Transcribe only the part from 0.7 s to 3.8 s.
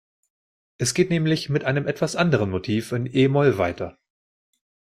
Es geht nämlich mit einem etwas anderen Motiv in e-Moll